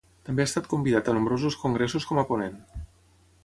[0.27, 2.57] També ha estat convidat a nombrosos congressos com a ponent.